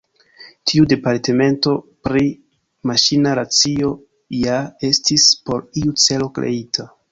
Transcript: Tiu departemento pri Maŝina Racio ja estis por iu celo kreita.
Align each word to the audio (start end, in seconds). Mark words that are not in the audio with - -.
Tiu 0.69 0.85
departemento 0.93 1.73
pri 2.07 2.23
Maŝina 2.93 3.35
Racio 3.41 3.93
ja 4.41 4.57
estis 4.91 5.29
por 5.51 5.71
iu 5.85 5.97
celo 6.09 6.35
kreita. 6.41 6.91